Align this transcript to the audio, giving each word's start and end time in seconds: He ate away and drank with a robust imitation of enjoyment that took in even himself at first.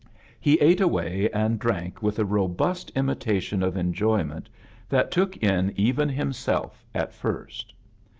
He 0.39 0.55
ate 0.61 0.81
away 0.81 1.29
and 1.31 1.59
drank 1.59 2.01
with 2.01 2.17
a 2.17 2.25
robust 2.25 2.89
imitation 2.95 3.61
of 3.61 3.77
enjoyment 3.77 4.49
that 4.89 5.11
took 5.11 5.37
in 5.37 5.71
even 5.75 6.09
himself 6.09 6.83
at 6.95 7.13
first. 7.13 7.71